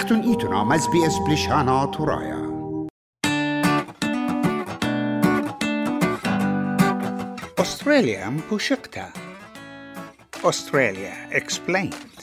مەختونئیتوننا 0.00 0.62
مەزبی 0.70 1.00
ئەس 1.06 1.16
پلیشانە 1.24 1.78
تووڕایە. 1.94 2.40
أستراليا 7.62 8.26
مبوشقتا 8.34 9.06
استرالیا 10.50 11.14
explained. 11.40 12.18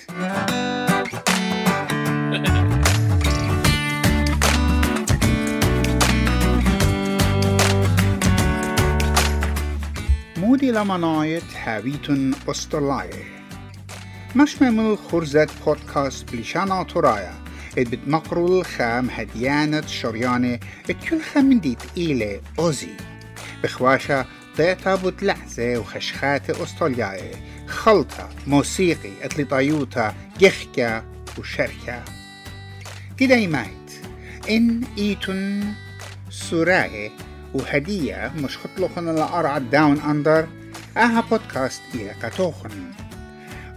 مودی 10.37 10.71
لمناية 10.71 11.47
حاويتن 11.65 12.33
أستراليا 12.47 13.25
مش 14.35 14.55
خورزد 15.09 15.49
پوست 15.49 15.63
بودكاست 15.65 16.31
بلشانا 16.31 16.83
تورايا 16.83 17.46
بتنقروا 17.83 18.59
الخام 18.61 19.09
هديانة 19.09 19.81
شريانة 19.87 20.59
كل 21.09 21.21
خام 21.21 21.59
ديت 21.59 21.79
إيلي 21.97 22.41
أوزي. 22.59 22.89
بخواشة 23.63 24.25
ضيطة 24.57 24.95
بتلحزة 24.95 25.77
وخشخات 25.77 26.49
أسترالياي 26.49 27.31
خلطة 27.67 28.29
موسيقي 28.47 29.11
اتلي 29.21 29.43
طيوتا 29.43 30.13
جخكة 30.39 31.03
وشركة. 31.37 32.03
كده 33.17 33.47
مايت. 33.47 33.91
إن 34.49 34.81
إيتن 34.97 35.63
سوراي 36.29 37.11
وهدية 37.53 38.31
مش 38.37 38.57
خطلقن 38.57 39.09
الأرعى 39.09 39.59
داون 39.59 40.01
أندر. 40.01 40.47
أها 40.97 41.21
بودكاست 41.21 41.81
إلى 41.95 42.11
قطوخن 42.11 42.69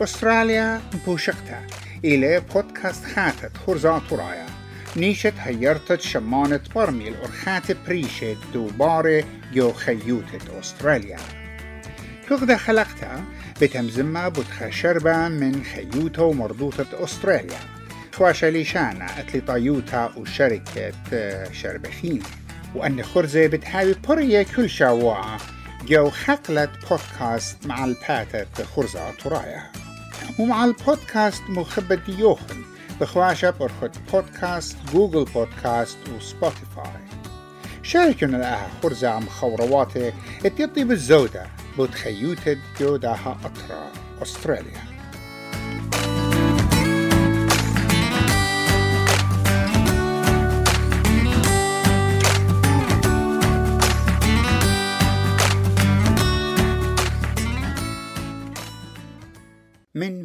أستراليا 0.03 0.81
بوشقتا. 1.07 1.67
إلى 2.05 2.43
بودكاست 2.55 3.05
خاتت 3.05 3.57
خرزات 3.67 4.13
ورايا. 4.13 4.47
نيشت 4.97 5.35
هيرتت 5.39 6.01
شمانة 6.01 6.61
برمي 6.75 7.09
الأرخات 7.09 7.73
بريشت 7.87 8.37
دوبارة 8.53 9.25
جو 9.55 9.73
خيوتة 9.73 10.61
أستراليا. 10.61 11.17
تغدا 12.29 12.57
خلقتا 12.57 13.25
بتمزمة 13.63 14.29
بتخا 14.29 14.71
شربة 14.71 15.29
من 15.29 15.65
خيوتة 15.65 16.23
ومرضوطة 16.23 17.05
أستراليا. 17.05 17.59
خواشة 18.15 18.49
ليشانا 18.49 19.21
أتلي 19.21 19.41
طيوتا 19.41 20.13
وشركة 20.17 20.93
شربخين 21.53 22.23
وأن 22.75 23.03
خرزة 23.03 23.47
بتحاول 23.47 23.95
برية 24.09 24.47
كل 24.57 24.71
شواعة 24.71 25.41
جو 25.87 26.11
خقلة 26.11 26.69
بودكاست 26.91 27.67
مع 27.67 27.85
الباتة 27.85 28.65
خرزة 28.65 29.11
ترايا 29.11 29.63
ومع 30.39 30.65
البودكاست 30.65 31.43
مخبة 31.49 32.01
يوخن 32.09 32.63
بخواشة 33.01 33.51
برخد 33.51 33.91
بودكاست 34.13 34.77
جوجل 34.93 35.25
بودكاست 35.25 35.99
وسبوتيفاي 36.17 37.01
شاركنا 37.83 38.37
لها 38.37 38.69
خرزة 38.83 39.09
عم 39.09 39.27
خورواته 39.27 40.13
اتيطي 40.47 40.85
بالزودة 40.85 41.47
بتخيوتد 41.79 42.59
جوداها 42.81 43.39
أطرا 43.45 43.93
أستراليا. 44.23 44.90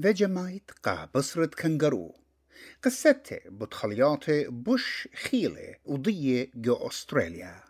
فيجمايت 0.05 0.71
قا 0.83 1.09
بصرة 1.15 1.45
كنغرو. 1.45 2.15
قصته 2.83 3.39
بتخلياته 3.45 4.49
بوش 4.49 5.07
خيلة 5.15 5.75
وضية 5.85 6.51
جو 6.55 6.75
أستراليا. 6.75 7.63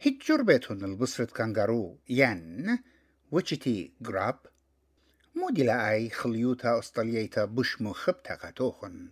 هيك 0.00 0.28
جربتهم 0.28 0.84
البصرة 0.84 1.24
كنغرو 1.24 1.98
ين 2.08 2.78
وشتي 3.30 3.92
جراب 4.00 4.38
مودي 5.34 5.62
لأي 5.62 6.10
خليوتا 6.10 6.78
أستراليتا 6.78 7.44
بوش 7.44 7.82
مخبتا 7.82 8.34
قطوخن 8.34 9.08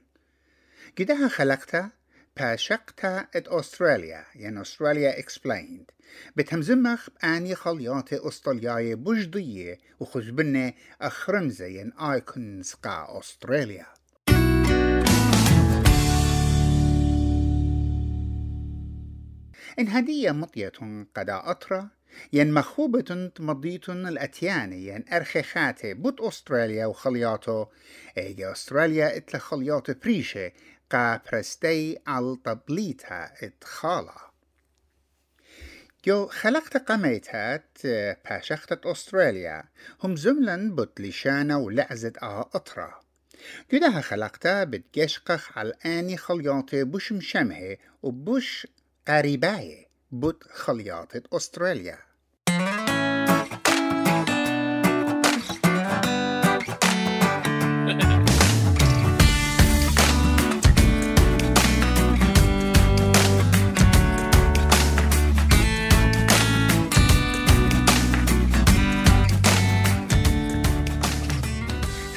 قدها 0.98 1.28
خلقتا 1.28 1.90
باشقتا 2.36 3.26
ات 3.36 3.48
أستراليا 3.48 4.24
ين 4.36 4.58
أستراليا 4.58 5.22
explained. 5.22 5.92
بتمزمخ 6.36 7.08
بآني 7.10 7.54
خليات 7.54 8.12
أسترالياي 8.12 8.94
بجدية 8.94 9.78
وخجبنة 10.00 10.72
أخرمزة 11.00 11.66
ين 11.66 11.92
آيكونز 11.92 12.72
قا 12.72 13.18
أستراليا 13.18 13.86
إن 19.78 19.88
هدية 19.88 20.30
مطية 20.30 20.72
قدا 21.14 21.50
أطرة 21.50 21.90
ين 22.32 22.54
مخوبة 22.54 23.30
مضيت 23.40 23.88
الأتيانة 23.88 24.76
ين 24.76 25.04
أرخيخاتي 25.12 25.94
بوت 25.94 26.20
أستراليا 26.20 26.86
وخلياتو 26.86 27.66
إيجا 28.18 28.52
أستراليا 28.52 29.16
إتلا 29.16 29.40
خلياتو 29.40 29.94
بريشة 30.02 30.52
قا 30.92 31.20
برستي 31.32 31.98
على 32.06 32.36
طبليتها 32.44 33.32
إتخالا 33.46 34.30
جو 36.06 36.26
خلقت 36.26 36.76
قميتات 36.76 37.78
باشخت 38.24 38.86
أستراليا 38.86 39.64
هم 40.02 40.16
زملا 40.16 40.74
بتلشانة 40.74 41.58
ولعزة 41.58 42.12
آه 42.22 42.50
أطرة 42.54 43.00
جدها 43.72 44.00
خلقتا 44.00 44.64
بتجشقخ 44.64 45.58
على 45.58 45.72
آني 45.86 46.16
خلياتي 46.16 46.84
بوش 46.84 47.12
مشمهة 47.12 47.76
وبوش 48.02 48.66
قريباية 49.08 49.86
بوت 50.10 50.44
خلياتة 50.44 51.36
أستراليا 51.36 51.98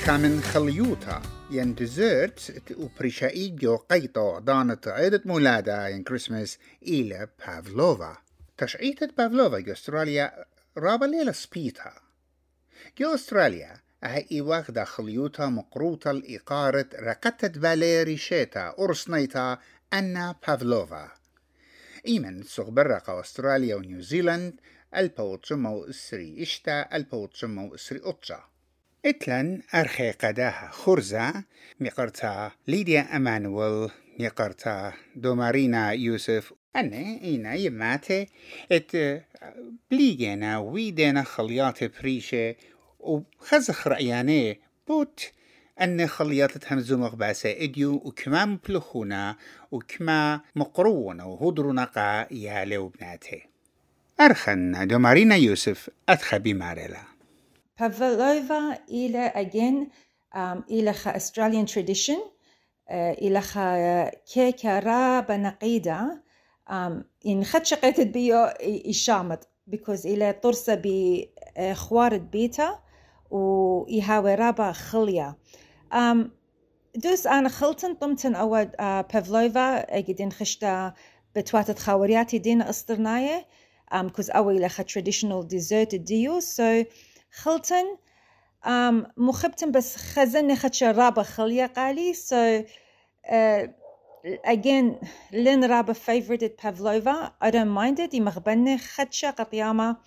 خامن 0.06 0.42
خليوتا 0.42 1.22
ين 1.52 1.76
ديزرت 1.76 2.54
وبريشايد 2.78 3.56
جو 3.56 3.76
قيطو 3.76 4.40
دانت 4.40 4.88
عيدة 4.88 5.22
مولادة 5.26 5.88
ين 5.88 6.04
كريسمس 6.04 6.58
إلى 6.84 7.28
بافلوفا 7.40 8.18
تشعيتة 8.58 9.10
بافلوفا 9.18 9.60
جو 9.60 9.74
أستراليا 9.74 10.46
رابا 10.78 11.06
ليلة 11.06 11.32
سبيتا 11.32 11.94
جو 13.00 13.14
أستراليا 13.14 13.78
هاي 14.04 14.42
واخدة 14.42 14.84
خليوتا 14.84 15.46
مقروطة 15.46 16.12
الإقارة 16.12 16.90
رقتت 16.96 17.58
باليري 17.58 18.18
شيتا 18.18 18.76
أرسنيتا 18.80 19.58
أنا 19.94 20.36
بافلوفا 20.48 21.12
إيمن 22.08 22.44
سغبرقة 22.44 23.20
أستراليا 23.20 23.76
ونيوزيلاند 23.76 24.54
البوتشمو 24.96 25.84
إسري 25.84 26.44
إشتا 26.44 26.96
البوتشمو 26.96 27.76
إسري 27.76 28.02
أطشا 28.04 28.44
إتلن 29.06 29.62
أرخي 29.76 30.12
قداها 30.12 30.70
خرزة 30.72 31.44
ميقرتا 31.80 32.52
ليديا 32.68 33.16
أمانويل 33.16 33.90
ميقرتا 34.20 34.94
دومارينا 35.16 35.92
يوسف 35.92 36.54
أنا 36.76 36.98
إينا 36.98 37.54
يماتي 37.54 38.28
إت 38.72 39.24
بليجينا 39.92 40.58
ويدينا 40.58 41.24
خليات 41.24 42.00
بريشة 42.00 42.56
وخزخ 43.00 43.88
رأياني 43.88 44.60
بوت 44.88 45.32
أن 45.82 46.08
خليات 46.08 46.74
همزو 46.74 46.98
مغباسة 46.98 47.52
إديو 47.52 47.94
وكما 47.94 48.46
مبلخونا 48.46 49.36
وكما 49.72 50.42
مقرونا 50.56 51.24
وهدرنا 51.24 52.28
يالي 52.32 52.78
وبناتي. 52.78 53.42
أرخن 54.22 54.88
دومارينا 54.88 55.36
يوسف 55.36 55.90
أدخبي 56.10 56.54
ماريلا. 56.54 57.15
Pavlova 57.78 58.80
إلى 58.90 59.32
again 59.36 59.92
um, 60.34 60.64
إلى 60.72 60.94
Australian 60.94 61.66
tradition 61.68 62.20
uh, 62.90 62.94
إلى 62.94 63.42
كيكة 64.34 64.80
رابة 64.80 65.38
نقيدة 65.38 66.24
um, 66.70 66.74
إن 67.26 67.44
خد 67.44 67.66
شقيت 67.66 68.02
بيو 68.02 68.38
إشامت 68.62 69.48
because 69.72 70.06
إلى 70.06 70.34
طرسة 70.34 70.82
بخوارد 70.84 72.32
بيتا 72.32 72.80
وإيهاوي 73.32 74.36
رابا 74.36 74.72
خليا. 74.72 75.36
Um, 75.94 76.18
دوس 76.96 77.28
أنا 77.28 77.50
خلطن 77.50 77.94
طمتن 77.94 78.36
أود 78.36 78.70
uh, 78.72 78.82
بافلوفا 78.82 79.98
أجدين 79.98 80.32
خشتا 80.32 80.94
بتواتت 81.36 81.80
خاورياتي 81.80 82.38
دين 82.38 82.62
أسطرناية 82.62 83.46
um, 83.94 83.98
كوز 83.98 84.32
أوي 84.32 84.60
لخا 84.60 84.84
traditional 84.84 85.46
dessert 85.48 85.96
ديو 85.96 86.40
so 86.42 86.86
خلطن 87.36 87.86
um, 88.66 89.08
مخبتن 89.18 89.72
بس 89.72 89.96
خزن 89.98 90.56
خد 90.56 90.74
شرابة 90.74 91.24
خلية 91.24 91.66
قالي 91.66 92.14
so 92.14 92.66
uh, 93.28 93.68
again 94.48 95.06
لين 95.32 95.64
رابا 95.66 95.94
favorited 95.94 96.58
Pavlova. 96.58 97.34
I 97.42 97.52
don't 97.52 97.70
mind 97.70 98.00
it. 98.00 98.14
يمغبني 98.14 98.78
خدشة 98.78 99.30
قطيامة 99.30 99.98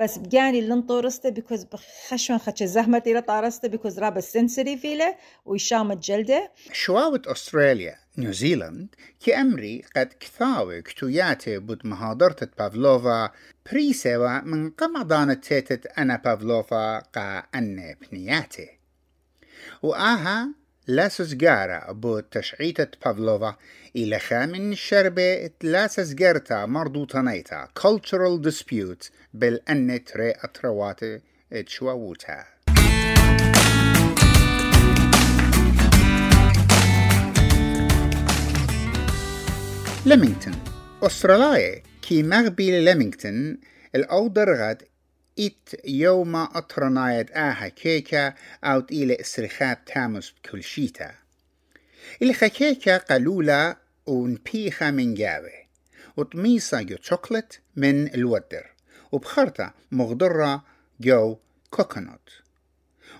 بس 0.00 0.18
بجاني 0.18 0.60
لن 0.60 0.82
طورسته 0.82 1.30
because 1.30 1.66
بخشون 1.72 2.38
خدشة 2.38 2.66
زهمة 2.66 3.02
إلى 3.06 3.22
طارسته 3.22 3.68
because 3.68 3.98
رابا 3.98 4.20
سنسري 4.20 4.76
فيله 4.76 5.16
ويشام 5.44 5.92
الجلدة 5.92 6.52
شواوة 6.72 7.22
أستراليا 7.26 7.96
نيوزيلند 8.18 8.94
كأمري 9.26 9.84
قد 9.96 10.12
كثاوي 10.20 10.82
كتوياتي 10.82 11.58
بود 11.58 11.86
مهادرة 11.86 12.48
بافلوفا 12.58 13.30
بريسوا 13.72 14.40
من 14.40 14.70
قمضانة 14.70 15.34
تيتت 15.34 15.86
أنا 15.86 16.16
بافلوفا 16.24 16.98
قا 16.98 17.38
أني 17.54 17.98
بنياتي. 18.12 18.68
وآها 19.82 20.59
لا 20.86 21.08
سزجارة 21.08 21.92
بو 21.92 22.20
تشعيتة 22.20 22.88
بافلوفا 23.04 23.56
إلى 23.96 24.20
من 24.32 24.72
الشربة 24.72 25.50
لا 25.62 25.86
سزجارتا 25.86 26.66
مرضوطانيتا 26.66 27.68
cultural 27.78 28.50
dispute 28.50 29.10
بالأن 29.34 30.04
تري 30.04 30.30
أترواتي 30.30 31.20
تشواوتا 31.66 32.44
ليمينغتون 40.06 40.54
أستراليا 41.02 41.82
كي 42.02 42.22
مغبي 42.22 42.84
ليمينغتون 42.84 43.58
الأودر 43.94 44.54
غد 44.54 44.82
إت 45.40 45.80
يوم 45.84 46.36
أطرنايد 46.36 47.30
آها 47.30 47.68
كيكا 47.68 48.34
أو 48.64 48.84
إلى 48.92 49.20
إسرخات 49.20 49.78
تامس 49.86 50.30
بكل 50.30 50.62
شيتا. 50.62 51.14
إلى 52.22 52.34
كيكا 52.34 52.96
قلولة 52.96 53.76
ونبيخة 54.06 54.90
من 54.90 55.14
جاوي 55.14 55.66
وطميصة 56.16 56.82
جو 56.82 56.96
شوكلت 57.02 57.60
من 57.76 58.14
الودر. 58.14 58.66
وبخرطة 59.12 59.74
مغضرة 59.92 60.64
جو 61.00 61.38
كوكونوت. 61.70 62.30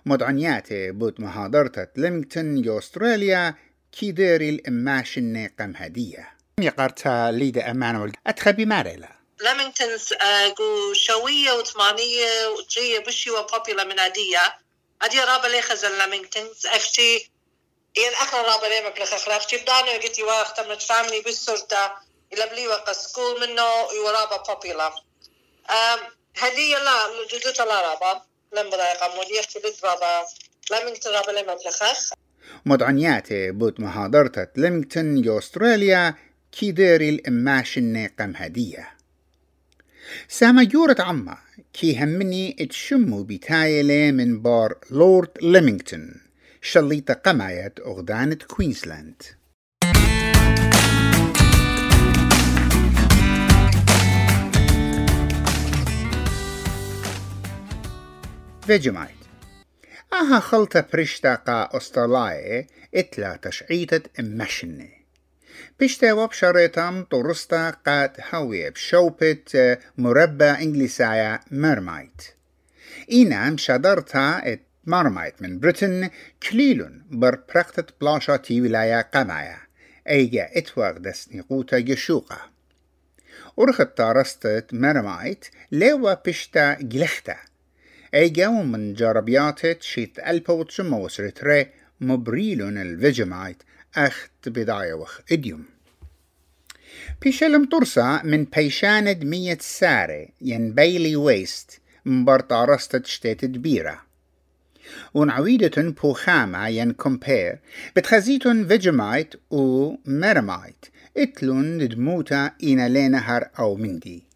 مدعنياتي 0.07 0.91
بود 0.91 1.21
مهادرة 1.21 1.89
ليمينغتون 1.97 2.63
جو 2.63 2.79
أستراليا 2.79 3.55
كي 3.93 4.13
ديري 4.13 4.49
الإماشن 4.49 5.47
قم 5.59 5.73
هدية 5.77 6.29
يقرتا 6.61 7.31
ليدا 7.31 7.71
أمانويل 7.71 8.13
أتخبي 8.27 8.65
ماريلا. 8.65 9.20
لمنتنز 9.41 10.09
جو 10.59 10.93
شوية 10.95 11.53
وثمانية 11.53 12.47
وجية 12.49 12.99
بشي 12.99 13.31
وبوبيلا 13.31 13.85
من 13.85 14.01
عادية 14.01 14.59
عادي 15.03 15.21
رابا 15.21 15.47
لي 15.47 15.63
خزن 15.63 15.99
لمنتنز 15.99 16.67
أختي 16.67 17.31
ين 17.97 18.13
اخر 18.23 18.45
رابا 18.45 18.67
لي 18.67 18.81
مبلغ 18.81 19.11
بدانو 19.53 20.03
قلت 20.03 20.19
يوا 20.19 20.43
اختمت 20.43 20.83
فاملي 20.83 21.21
بالسلطة 21.21 22.01
إلى 22.33 22.47
بلي 22.47 22.69
وقسكو 22.69 23.39
منه 23.41 23.93
يورابا 23.95 24.37
بوبيلا 24.37 24.93
هدية 26.37 26.79
لا. 26.79 27.27
جدوتا 27.33 27.63
لا 27.63 27.81
رابا 27.81 28.23
لم 28.53 28.71
بضايقة 28.71 29.15
مودي 29.15 29.41
أختي 29.41 29.59
رابا 29.85 30.27
لمنتن 30.71 31.11
رابا 31.11 31.31
لي 31.31 31.43
مبلغ 31.43 31.93
مدعنياتي 32.67 33.51
بود 33.51 33.81
مهادرة 33.81 34.49
ليمينغتون 34.57 35.25
يو 35.25 35.39
أستراليا 35.39 36.15
كي 36.53 36.73
ديري 36.73 37.09
الإماشن 37.09 38.11
قم 38.19 38.37
هدية. 38.37 39.00
ساما 40.29 40.65
جورة 40.65 40.97
عما 40.99 41.39
كي 41.73 42.05
همني 42.05 42.57
اتشمو 42.61 43.23
بتايلة 43.23 44.11
من 44.11 44.43
بار 44.43 44.79
لورد 44.91 45.31
ليمينغتون 45.43 46.15
شليطة 46.63 47.15
قماية 47.15 47.75
أغدانة 47.87 48.35
كوينزلاند. 48.35 49.23
فيجمايت 58.67 59.11
آها 60.13 60.41
خلطة 60.41 60.85
برشتا 60.93 61.35
قا 61.35 61.77
أسترلاي 61.77 62.67
إتلا 62.95 63.37
تشعيتة 63.37 64.01
إمشني 64.21 65.00
بشتا 65.81 66.13
وبشريتم 66.13 67.05
طرستا 67.05 67.71
قاد 67.71 68.11
هاوي 68.31 68.71
بشوبت 68.71 69.79
مربى 69.99 70.45
إنجليسايا 70.45 71.41
مرمايت 71.51 72.23
إينا 73.11 73.51
مشادرتا 73.51 74.53
ات 74.53 74.61
مرمايت 74.87 75.43
من. 75.43 75.61
بريتن 75.61 76.11
كليلون 76.51 77.03
بر 77.11 77.39
برقتة 77.55 77.95
بلاشا 78.01 78.37
تي 78.37 78.61
ولاية 78.61 79.01
قمايا 79.01 79.59
ايجا 80.09 80.49
اتواغ 80.53 80.99
دسني 80.99 81.41
قوتا 81.41 81.77
يشوقا 81.77 82.39
ورخت 83.57 83.97
تارستت 83.97 84.75
مرمايت 84.75 85.45
ليوا 85.73 86.15
بشتا 86.15 86.75
جلختا 86.81 87.37
ايجا 88.15 88.49
ومن 88.49 88.95
جربياتت 88.95 89.83
شيت 89.83 90.19
ألبا 90.19 90.55
وتسمى 90.55 90.99
وسرت 90.99 91.45
ري 91.45 91.67
مبريلون 92.01 92.79
الفيجمايت 92.79 93.63
أخت 93.97 94.49
بداية 94.49 94.95
وخ 94.95 95.21
إديوم 95.33 95.65
بيشلم 97.23 97.65
طرسة 97.65 98.23
من 98.23 98.45
بيشاند 98.45 99.25
مية 99.25 99.59
سارة 99.61 100.29
ين 100.41 100.75
بيلي 100.75 101.17
ويست 101.17 101.81
مبرطارستة 102.05 103.03
شتات 103.05 103.45
دبيرة 103.45 104.11
ونعويدة 105.15 105.83
بوخامة 106.03 106.69
ين 106.69 106.93
كومبير 106.93 107.59
بتخزيتون 107.97 108.69
فيجمايت 108.69 109.35
و 109.51 109.93
ميرمايت. 110.07 110.87
اتلون 111.17 111.89
دموتا 111.89 112.53
إنا 112.63 112.89
لينا 112.89 113.19
هر 113.19 113.51
أو 113.59 113.77
مندي. 113.77 114.30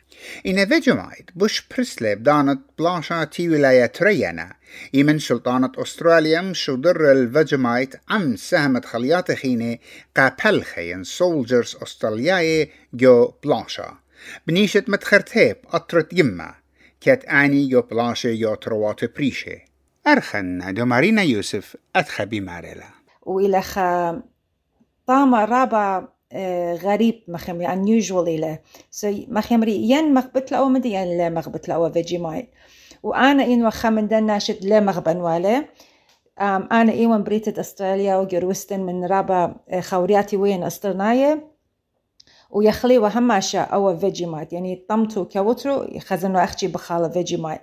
إن 0.46 0.66
فيجمايت 0.66 1.30
بوش 1.34 1.68
برسلب 1.70 2.22
دانت 2.22 2.60
بلاشا 2.78 3.24
تي 3.24 3.48
ولاية 3.48 3.86
تريانا 3.86 4.54
يمن 4.94 5.18
سلطانة 5.18 5.72
أستراليا 5.78 6.40
مشودر 6.40 7.12
الفيجمايت 7.12 7.94
عم 8.10 8.36
ساهمت 8.36 8.84
خليات 8.84 9.32
خيني 9.32 9.80
قابلخين 10.16 11.04
سولجرز 11.04 11.76
أسترالياي 11.82 12.70
جو 12.94 13.32
بلاشا 13.44 14.04
بنيشت 14.46 14.88
متخرتيب 14.88 15.56
أطرت 15.72 16.12
يما. 16.12 16.54
كات 17.00 17.24
آني 17.24 17.68
جو 17.68 17.82
بلاشا 17.82 18.34
جو 18.34 18.54
تروات 18.54 19.16
بريشي 19.16 19.64
أرخن 20.06 20.74
دومارينا 20.74 21.22
يوسف 21.22 21.76
أدخبي 21.96 22.40
ماريلا. 22.40 22.88
وإلى 23.22 23.62
خا 23.62 24.22
طامة 25.06 25.44
رابع 25.44 26.08
غريب 26.74 27.22
مخمري 27.28 27.66
unusual 27.66 28.28
إله 28.28 28.58
so 29.00 29.06
مخمري 29.28 29.74
ين 29.90 30.14
مخبت 30.14 30.52
لأو 30.52 30.68
مدي 30.68 30.92
ين 30.92 31.18
لا 31.18 31.28
مخبت 31.30 31.68
لأو 31.68 31.90
فيجي 31.90 32.18
ماي. 32.18 32.48
وأنا 33.02 33.44
إن 33.44 33.66
وخا 33.66 33.90
من 33.90 34.08
دن 34.08 34.26
ناشد 34.26 34.64
لا 34.64 34.80
مغبن 34.80 35.16
واله 35.16 35.64
أنا 36.72 36.92
إيوان 36.92 37.22
بريتة 37.22 37.60
أستراليا 37.60 38.16
وجروستن 38.16 38.80
من 38.80 39.04
رابا 39.04 39.56
خورياتي 39.80 40.36
وين 40.36 40.62
أسترناية. 40.62 41.54
ويخلي 42.50 42.98
وهماشا 42.98 43.60
أو 43.60 43.96
فيجي 43.96 44.26
مايت 44.26 44.52
يعني 44.52 44.84
طمتو 44.88 45.24
كوترو 45.24 45.86
خزنو 45.98 46.38
أختي 46.38 46.66
بخالة 46.66 47.08
فيجي 47.08 47.36
مايت 47.36 47.60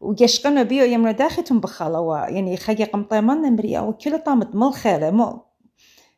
ويشقنا 0.00 0.62
بيو 0.62 0.84
يمنا 0.84 1.12
داختهم 1.12 1.60
بخالة 1.60 2.26
يعني 2.28 2.56
خيق 2.56 2.90
قمطيمان 2.90 3.42
نمري 3.42 3.78
أو 3.78 3.92
كل 3.92 4.18
طامت 4.18 4.54
ملخالة 4.54 5.10
مو 5.10 5.40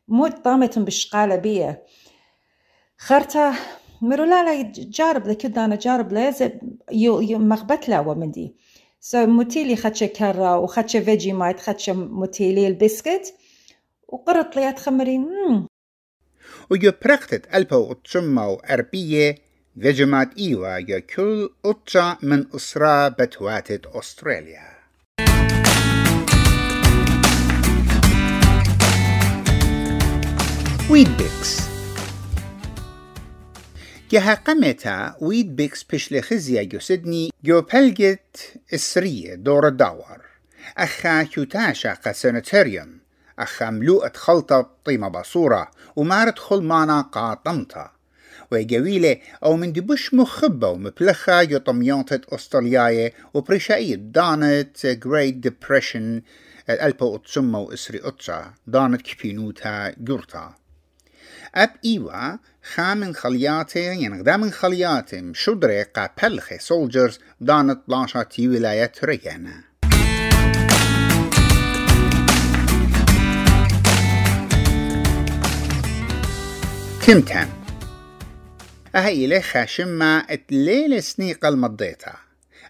مو 0.07 0.27
طامتهم 0.27 0.85
بالشقالة 0.85 1.35
بيه 1.35 1.83
خرتا 2.97 3.53
مرو 4.01 4.23
لا 4.23 4.43
لا 4.43 4.71
جارب 4.75 5.27
لكد 5.27 5.57
أنا 5.57 5.75
جارب 5.75 6.33
يو 6.91 7.39
مغبت 7.39 7.89
لا 7.89 7.99
ومندي. 7.99 8.55
سو 8.99 9.23
so, 9.23 9.27
متيلي 9.27 9.75
خدشة 9.75 10.05
كرة 10.05 10.57
وخدشة 10.57 10.99
فيجي 10.99 11.33
مايت 11.33 11.59
خدشة 11.59 11.93
متيلي 11.93 12.67
البسكت. 12.67 13.33
وقرط 14.07 14.55
لي 14.55 14.73
تخمرين 14.73 15.21
مم. 15.21 15.67
ويو 16.69 16.93
برقتت 17.05 17.55
ألبا 17.55 17.75
وطشمة 17.75 18.57
أربية 18.69 19.35
فيجمات 19.81 20.37
إيوا 20.37 20.77
يو 20.77 21.01
كل 21.01 21.49
أطشا 21.65 22.17
من 22.23 22.45
أسرة 22.55 23.07
بتواتت 23.07 23.85
أستراليا. 23.85 24.74
ويد 30.89 31.17
بيكس 31.17 31.61
جها 34.11 34.33
قمتا 34.33 35.15
ويد 35.21 35.55
بيكس 35.55 35.83
بشل 35.83 36.21
خزيا 36.21 36.69
جو 37.43 37.61
بلجت 37.61 38.53
السرية 38.73 39.35
دور 39.35 39.67
الدور 39.67 40.21
أخا 40.77 41.23
كوتاشا 41.23 41.93
قسنتريوم 41.93 42.99
أخا 43.39 43.69
ملوءة 43.69 44.11
خلطة 44.15 44.69
طيمة 44.85 45.07
بصورة 45.07 45.71
وما 45.95 46.23
ردخل 46.23 46.61
معنا 46.61 47.01
قاطمتا 47.01 47.91
ويجويلة 48.51 49.17
أو 49.43 49.55
من 49.55 49.73
دبش 49.73 50.13
مخبة 50.13 50.67
ومبلخة 50.67 51.43
جو 51.43 51.57
طميانتة 51.57 52.21
أسترالياية 52.35 53.13
وبرشاية 53.33 53.95
دانت 53.95 54.87
Great 54.87 55.49
Depression 55.49 56.21
الألبا 56.69 57.15
أتسمى 57.15 57.59
وإسري 57.59 58.01
أتسا 58.03 58.53
دانت 58.67 59.01
كبينوتا 59.01 59.93
جورتا 59.97 60.53
أب 61.55 61.69
إيوا 61.85 62.37
خا 62.73 62.93
من 62.93 63.15
خلياتي 63.15 63.93
ينغدا 63.93 64.37
من 64.37 64.51
خلياتي 64.51 65.31
شدري 65.33 65.83
قا 65.83 66.09
بلخي 66.23 66.57
سولجرز 66.57 67.19
دانت 67.41 67.79
بلاشا 67.87 68.23
تي 68.23 68.47
ولاية 68.47 68.91
ريانا 69.03 69.63
تمتم 77.07 77.49
أهي 78.95 79.25
إلي 79.25 79.41
خا 79.41 79.65
شما 79.65 80.17
اتليل 80.17 81.03
سنيق 81.03 81.45
المضيتا 81.45 82.13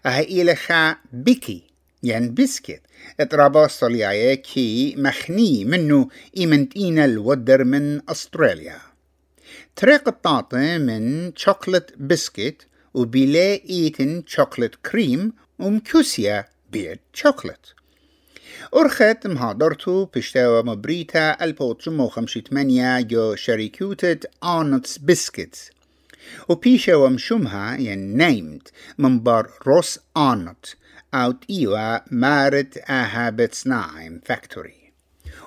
أهي 0.06 0.22
إلي 0.42 0.54
خا 0.54 0.96
بكي 1.12 1.65
يعني 2.06 2.28
بسكت 2.28 2.80
اترابا 3.20 3.66
صلياي 3.66 4.36
كي 4.36 4.94
مخني 4.98 5.64
منو 5.64 6.10
إيمنتين 6.36 6.98
الودر 6.98 7.64
من 7.64 8.10
أستراليا. 8.10 8.78
طريق 9.76 10.08
الطاطة 10.08 10.78
من 10.78 11.32
شوكولات 11.36 11.90
بسكت 11.98 12.66
وبيلا 12.94 13.60
إيتن 13.70 14.22
شوكولات 14.26 14.74
كريم 14.74 15.32
ومكوسيا 15.58 16.44
بيت 16.72 17.00
شوكولات 17.12 17.66
أرخت 18.76 19.26
مهادرتو 19.26 20.04
بشتاوى 20.04 20.62
مبريتا 20.62 21.44
البوتشمو 21.44 22.08
خمشي 22.08 22.40
تمانيا 22.40 23.00
جو 23.00 23.34
شركوتة 23.34 24.28
آنتس 24.44 24.98
بسكت 24.98 25.70
وبيشا 26.48 26.94
ومشمها 26.94 27.76
ين 27.76 28.16
نيمت 28.16 28.68
من 28.98 29.20
بار 29.20 29.50
روس 29.66 29.98
آنت. 30.16 30.66
إيوا 31.14 31.98
مارت 32.10 32.90
أهابت 32.90 33.54
سنايم 33.54 34.20
فاكتوري 34.26 34.92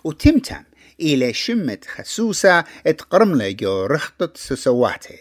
وتمتم 0.03 0.63
إلى 0.99 1.33
شمت 1.33 1.85
خسوسة 1.85 2.63
اتقرملة 2.87 3.51
جو 3.51 3.85
رخطت 3.85 4.37
سسواتي 4.37 5.19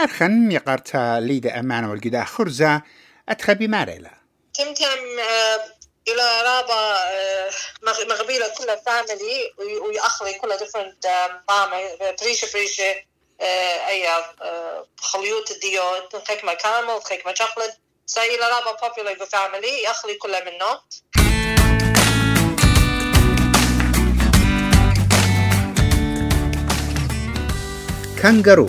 أرخن 0.00 0.52
يقرتا 0.52 1.20
ليدا 1.20 1.60
أمان 1.60 1.84
والقدا 1.84 2.24
خرزة 2.24 2.82
أتخبي 3.28 3.68
ماريلا 3.68 4.10
تمتم 4.54 5.18
آه، 5.20 5.60
إلى 6.08 6.42
رابا 6.42 6.96
آه، 6.96 7.50
مغبيله 7.82 8.48
كلها 8.58 8.76
فاميلي 8.76 9.54
ويأخلي 9.58 10.32
كلها 10.32 10.56
ديفرنت 10.56 11.06
ماما 11.48 11.80
بريشه 12.22 12.48
بريشه 12.52 12.94
اي 13.88 14.08
خليوت 14.98 15.50
الديو 15.50 15.82
تنخيك 16.12 16.44
ما 16.44 16.54
كامل 16.54 17.00
تنخيك 17.00 17.26
ما 17.26 17.32
شوكولات 18.10 18.28
ساي 18.28 18.34
إلى 18.34 18.44
رابا 18.44 18.88
بوبيلر 18.88 19.26
فاميلي 19.26 19.82
يأخلي 19.82 20.14
كلها 20.14 20.40
منه 20.44 20.80
كانجارو 28.22 28.68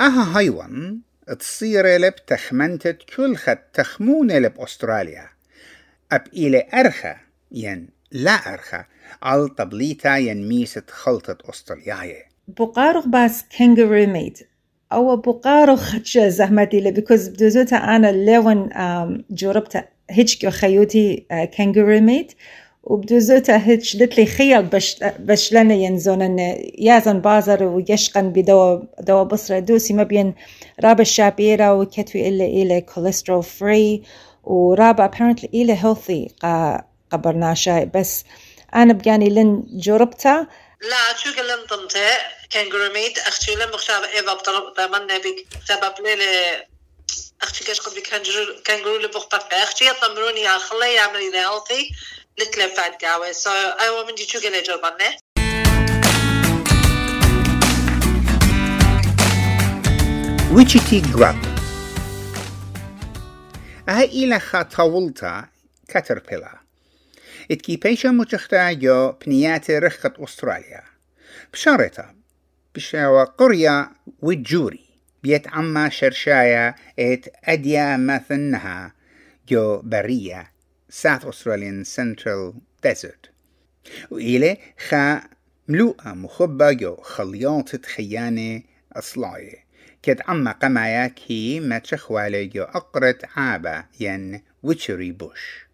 أها 0.00 0.34
حيوان 0.34 1.00
تصير 1.38 1.86
لب 1.86 2.14
تخمنتت 2.26 3.02
كل 3.16 3.36
خد 3.36 3.56
تخمونة 3.56 4.38
لب 4.38 4.60
أستراليا. 4.60 5.28
أب 6.12 6.26
إلى 6.32 6.68
أرخى 6.74 7.14
ين 7.52 7.88
لا 8.12 8.54
أرخى 8.54 8.84
على 9.22 9.48
طبليتا 9.48 10.16
ين 10.16 10.48
ميسة 10.48 10.82
خلطة 10.90 11.38
أسترالياية. 11.50 12.28
بقارو 12.48 13.00
باس 13.00 13.44
كانجرو 13.58 14.06
ميت. 14.06 14.48
أو 14.92 15.16
بقارو 15.16 15.76
خدشة 15.76 16.28
زحمتي 16.28 16.80
لي 16.80 16.90
بيكوز 16.90 17.28
بدوزوتا 17.28 17.76
أنا 17.76 18.12
لون 18.12 18.68
جربت 19.30 19.84
هيك 20.10 20.48
خيوتي 20.48 21.26
كانجرو 21.56 22.00
ميت 22.00 22.32
وبدوزوتا 22.82 23.56
هيك 23.56 23.82
لي 24.18 24.26
خيال 24.26 24.62
بش 24.62 24.96
بش 25.18 25.52
لنا 25.52 25.74
ينزون 25.74 26.38
يازن 26.78 27.20
بازر 27.20 27.64
ويشقن 27.64 28.30
بدوا 28.30 28.80
دوا 29.00 29.22
بصرة. 29.22 29.58
دوسي 29.58 29.94
ما 29.94 30.02
بين 30.02 30.34
رابا 30.84 31.02
الشابيرا 31.02 31.70
وكتوي 31.70 32.28
إلا 32.28 32.44
إلا 32.44 32.78
كوليسترول 32.78 33.42
فري 33.42 34.02
ورابع 34.44 35.10
apparently 35.10 35.48
إلى 35.54 35.76
healthy 35.76 36.32
قا 36.42 36.84
قبرناشا 37.10 37.84
بس 37.84 38.24
أنا 38.74 38.92
بجاني 38.92 39.28
لن 39.28 39.62
جربتها 39.68 40.48
لا 40.82 41.16
شو 41.16 41.30
ضمته 41.30 42.37
كانجرو 42.50 42.92
ميت 42.92 43.18
أختي 43.18 43.54
لم 43.54 43.70
بخشاب 43.70 44.02
إيفا 44.04 44.34
بطمنا 44.34 45.18
بك 45.18 45.46
سبب 45.68 45.94
ليلة 46.00 46.64
أختي 47.42 47.64
كاش 47.64 47.80
قبل 47.80 48.00
كانجرو 48.00 48.62
كانجرو 48.64 48.96
اللي 48.96 49.08
بخبط 49.08 49.54
أختي 49.54 49.84
يطمروني 49.86 50.40
يا 50.40 50.58
خلي 50.58 50.94
يعمل 50.94 51.16
إذا 51.16 51.48
healthy 51.48 51.94
لتلا 52.38 52.68
فات 52.68 53.04
قاوة 53.04 53.32
so 53.32 53.80
أيوة 53.80 54.06
من 54.06 54.14
دي 54.14 54.26
شو 54.26 54.40
قال 54.40 54.62
جربنا 54.62 55.16
ويتشيتي 60.52 61.00
جراب 61.00 61.36
أها 63.88 64.04
إلى 64.04 64.40
خطولتا 64.40 65.48
كاتربيلا 65.88 66.58
اتكيبيشا 67.50 68.08
متختا 68.08 68.72
جو 68.72 69.12
بنيات 69.12 69.70
رخة 69.70 70.12
أستراليا 70.18 70.84
بشارتا 71.52 72.17
بشاوى 72.74 73.24
قرية 73.24 73.90
وجوري 74.22 74.84
بيت 75.22 75.48
عما 75.48 75.88
شرشايا 75.88 76.74
إت 76.98 77.28
أديا 77.44 77.96
مثنها 77.96 78.92
جو 79.48 79.80
برية 79.82 80.52
South 80.90 81.24
Australian 81.24 81.84
Central 81.84 82.54
Desert. 82.82 83.28
وإلى 84.10 84.56
خا 84.88 85.20
ملوءة 85.68 86.12
مخبة 86.14 86.72
جو 86.72 86.96
خلياطة 86.96 87.80
خيانة 87.96 88.62
أصلاية 88.92 89.64
كد 90.02 90.20
عما 90.28 90.52
قمايا 90.52 91.06
كي 91.06 91.60
ما 91.60 91.78
تشخوالي 91.78 92.46
جو 92.46 92.62
أقرت 92.62 93.24
عابا 93.36 93.84
ين 94.00 94.42
ويتشري 94.62 95.12
بوش. 95.12 95.68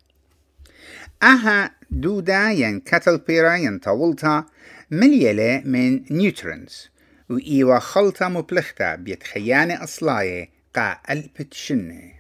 أها 1.22 1.70
دودا 1.90 2.50
ين 2.50 2.80
كاتلبيرا 2.80 3.54
ين 3.54 3.78
طولتا 3.78 4.46
مليلة 4.90 5.62
من 5.64 6.04
نيوترنز 6.10 6.88
وإيوا 7.30 7.78
خلطة 7.78 8.28
مبلختا 8.28 8.94
بيتخيانة 8.94 9.84
أصلاية 9.84 10.50
قا 10.76 11.00
ألبت 11.10 11.54
شنة 11.54 12.12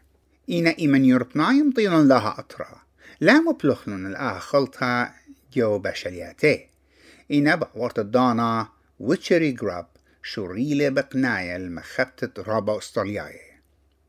إينا 0.48 0.74
إيمن 0.78 1.04
يوربنا 1.04 1.50
يمطيلن 1.50 2.08
لها 2.08 2.34
أطرا. 2.38 2.82
لا 3.20 3.40
مبلخلن 3.40 4.06
الآه 4.06 4.38
خلطة 4.38 5.12
جو 5.54 5.78
بشرياتي. 5.78 6.68
إينا 7.30 7.54
بقورت 7.54 7.98
الدانا 7.98 8.68
ويتشري 9.00 9.52
جراب 9.52 9.86
شوريلة 10.22 10.88
بقناية 10.88 11.56
المخبتة 11.56 12.42
رابا 12.42 12.78
أسترالياي 12.78 13.40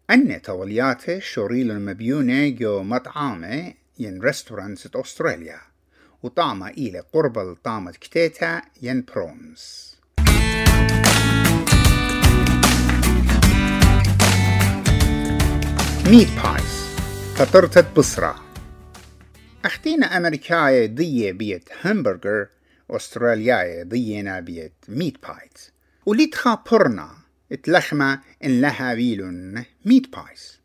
أن 0.10 0.42
تولياته 0.42 1.20
شوريل 1.20 1.72
المبيونة 1.72 2.50
جو 2.50 2.84
مطعامة 2.84 3.74
ين 4.00 4.22
ريستورانس 4.22 4.90
أستراليا. 4.96 5.75
وطعمة 6.26 6.68
إلى 6.68 7.00
قرب 7.00 7.38
الطعمة 7.38 7.92
كتيتا 7.92 8.62
ين 8.82 9.06
برونز. 9.06 9.96
ميت 16.10 16.28
بايز 16.44 16.86
فطرتة 17.36 17.94
بصرة. 17.94 18.46
أختينا 19.66 20.18
أمريكاية 20.18 20.96
ضية 20.96 21.32
بيت 21.32 21.70
همبرجر 21.86 22.48
أسترالياية 22.90 23.84
ضينا 23.84 24.40
بيت 24.40 24.74
ميت 24.88 25.18
بايز. 25.28 25.72
وليتخا 26.06 26.64
بورنا 26.72 27.10
إتلخمة 27.52 28.20
إن 28.44 28.62
لها 28.62 28.94
بيلون 28.94 29.66
ميت 29.86 30.16
بايز. 30.16 30.60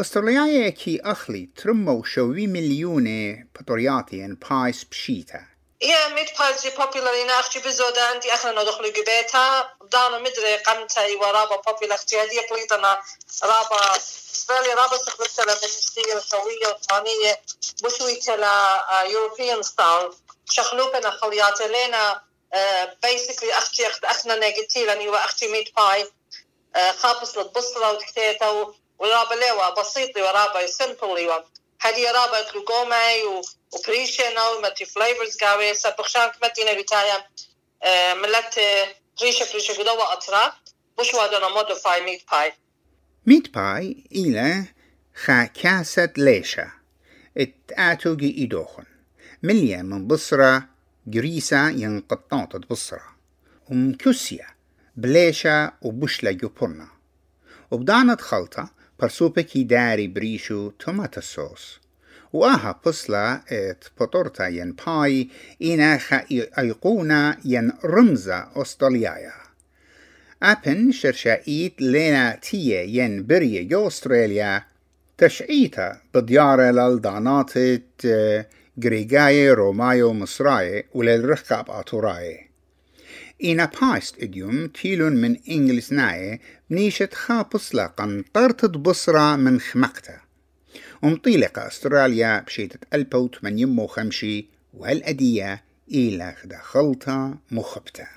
أسترالياية 0.00 0.68
كي 0.68 1.00
أخلي 1.04 1.48
ترمو 1.56 2.04
شوي 2.04 2.46
مليونة 2.46 3.44
بطرياتي 3.60 4.24
إن 4.24 4.34
بايز 4.50 4.84
بشيتا 4.84 5.46
يا 5.82 6.08
ميت 6.08 6.38
بايز 6.38 6.62
جي 6.62 6.70
بوبيلر 6.70 7.22
إن 7.22 7.30
أختي 7.30 7.58
بزودة 7.58 8.06
عندي 8.06 8.34
أخنا 8.34 8.62
ندخل 8.62 8.92
جبيتها 8.92 9.74
دانا 9.92 10.18
مدري 10.18 10.56
قمتا 10.56 11.06
ورابا 11.20 11.56
بوبيلر 11.56 11.94
أختي 11.94 12.22
هدية 12.22 12.46
بليطنا 12.50 13.02
رابا 13.44 13.96
استراليا 13.96 14.74
رابا 14.74 14.96
استخدمتها 14.96 15.44
من 15.44 15.68
ستيل 15.68 16.22
سوية 16.22 16.68
وطانية 16.68 17.40
بشوي 17.84 18.16
تلا 18.16 18.80
يوروبيان 19.10 19.62
ستايل 19.62 20.10
شخلوبنا 20.50 21.10
خليات 21.10 21.62
لنا 21.62 22.22
بيسكلي 23.02 23.52
اختي 23.52 23.86
اخت 23.86 24.04
اخنا 24.04 24.36
نيجاتيف 24.36 24.88
يعني 24.88 25.08
واختي 25.08 25.48
ميت 25.48 25.68
باي 25.76 26.10
خابص 26.92 27.38
للبصرة 27.38 27.92
وتحتيتا 27.92 28.74
ورابا 28.99 29.33
ليوا 29.33 29.81
بسيطي 29.81 30.21
ورابا 30.21 30.67
سمبلي 30.67 31.43
هذه 31.81 32.11
رابا 32.11 32.51
كلوغوماي 32.51 33.23
وبريشنا 33.73 34.49
ومتي 34.49 34.85
فليفرز 34.85 35.37
قاوي. 35.37 35.73
سبخشان 35.73 36.27
كمتينا 36.27 36.81
بتايا 36.81 37.23
ملت 38.13 38.59
ريشة 39.21 39.51
بريشة 39.51 39.73
قدوة 39.73 40.13
أطرا 40.13 40.53
بش 40.99 41.13
وادنا 41.13 41.49
مودفاي 41.49 42.01
ميت 42.01 42.23
باي 42.31 42.53
ميت 43.25 43.53
باي 43.53 44.63
خا 45.15 45.45
كاسة 45.45 46.13
ليشة. 46.17 46.71
اتآتو 47.37 48.15
جي 48.15 48.37
إيدوخن. 48.37 48.85
مليا 49.43 49.81
من 49.81 50.07
بصرة 50.07 50.69
جريسة 51.07 51.69
ين 51.69 52.01
قطاطة 52.01 52.59
بصرة 52.59 53.15
ومكسيا 53.69 54.47
بليشا 54.95 55.71
وبشلا 55.81 56.31
جوبرنا 56.31 56.87
وبدانت 57.71 58.21
خلطة 58.21 58.69
برسوبكي 58.99 59.63
داري 59.63 60.07
بريشو 60.07 60.69
توماتا 60.69 61.21
صوص 61.21 61.79
وآها 62.33 62.79
بصلا 62.85 63.41
ات 63.51 63.83
بطورتا 63.99 64.47
ين 64.47 64.75
باي 64.87 65.29
إنا 65.61 65.97
خا 65.97 66.23
أيقونا 66.59 67.37
ين 67.45 67.71
رمزة 67.85 68.47
أستراليايا 68.55 69.33
أبن 70.43 70.91
شرشايت 70.91 71.81
لينا 71.81 72.35
تيه 72.35 72.79
ين 73.03 73.25
بريه 73.25 73.67
جو 73.67 73.87
أستراليا 73.87 74.63
تشعيتا 75.17 76.01
بديارة 76.13 76.71
للدانات 76.71 77.53
غريغاي 78.83 79.51
رومايو 79.51 80.13
مصراي 80.13 80.85
وللرخاب 80.93 81.71
إنا 83.43 83.71
بايست 83.81 84.23
إديوم 84.23 84.67
تيلون 84.67 85.13
من 85.13 85.37
إنجلس 85.49 85.93
ناي 85.93 86.39
بنيشت 86.69 87.13
خابص 87.13 87.75
لقن 87.75 88.23
طرتد 88.33 88.71
بصرة 88.71 89.35
من 89.35 89.59
خمقتا. 89.59 90.17
ومطيلقة 91.03 91.67
أستراليا 91.67 92.39
بشيتة 92.39 92.79
ألبوت 92.93 93.43
من 93.43 93.59
يمو 93.59 93.87
خمشي 93.87 94.47
والأدية 94.73 95.63
إلى 95.91 96.35
خدا 96.43 96.57
خلطة 96.63 97.37
مخبتة 97.51 98.07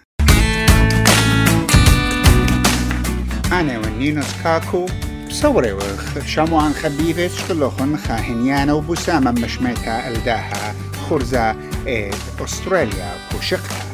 أنا 3.52 3.78
ونينوس 3.78 4.42
كاكو 4.44 4.86
بصوري 5.28 5.72
وخ 5.72 6.26
شامو 6.26 6.58
عن 6.58 6.72
خبيفة 6.72 7.28
شكلوخن 7.28 7.96
خاهنيانا 7.96 8.72
وبسامة 8.72 9.30
مشميتها 9.30 10.08
الداها 10.10 10.74
خرزة 10.92 11.50
إيد 11.86 12.14
أستراليا 12.40 13.14
بوشقها 13.32 13.87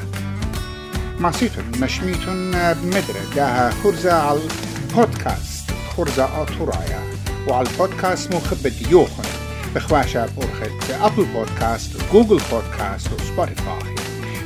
ماسيتون 1.18 1.64
مشميتون 1.80 2.50
بمدرة 2.72 3.34
داها 3.34 3.70
خرزة 3.70 4.12
على 4.12 4.40
البودكاست 4.90 5.70
خرزة 5.96 6.42
أطورايا 6.42 7.02
وعلى 7.48 7.68
البودكاست 7.70 8.34
مخبة 8.34 8.72
يوخن 8.90 9.24
بخواشة 9.74 10.26
بأرخة 10.26 11.06
أبل 11.06 11.24
بودكاست 11.24 11.90
وجوجل 11.96 12.40
بودكاست 12.52 13.12
وسبوتيفاي 13.12 13.94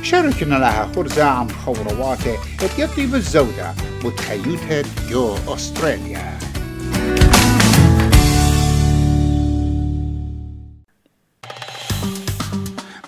شاركنا 0.03 0.55
لها 0.55 0.91
خرزة 0.95 1.23
عن 1.23 1.51
خورواته. 1.51 2.37
اتيطي 2.61 3.05
بالزودة 3.05 3.73
وتخيوتها 4.05 4.83
جو 5.09 5.35
أستراليا 5.47 6.39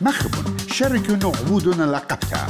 مخبن 0.01 0.57
شاركوا 0.71 1.15
نعبودنا 1.15 1.83
لقبتها 1.83 2.47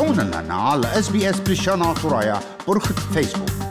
تابعونا 0.00 0.22
لنا 0.22 0.54
على 0.54 0.98
اس 0.98 1.08
بي 1.08 1.30
اس 1.30 1.40
بريشانا 1.40 1.94
ترايا 1.94 2.40
برخة 2.68 2.94
فيسبوك 3.14 3.69